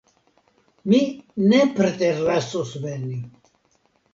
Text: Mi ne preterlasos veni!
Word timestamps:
Mi 0.93 1.01
ne 1.51 1.59
preterlasos 1.81 2.75
veni! 2.87 3.19